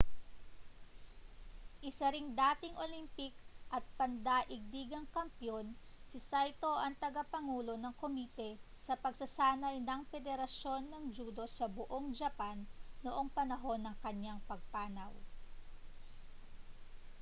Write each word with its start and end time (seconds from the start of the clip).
isa 1.89 2.07
ring 2.15 2.27
dating 2.43 2.75
olympic 2.85 3.33
at 3.75 3.83
pandaigdigang 3.97 5.07
kampeon 5.17 5.67
si 6.09 6.19
saito 6.29 6.71
ang 6.79 6.95
tagapangulo 7.03 7.73
ng 7.79 7.93
komite 8.01 8.49
sa 8.85 8.93
pagsasanay 9.03 9.77
ng 9.85 10.01
pederasyon 10.11 10.83
ng 10.89 11.03
judo 11.15 11.45
sa 11.57 11.65
buong 11.75 12.07
japan 12.19 12.57
noong 13.05 13.27
panahon 13.37 13.81
ng 13.85 13.95
kaniyang 14.03 14.41
pagpanaw 14.49 15.13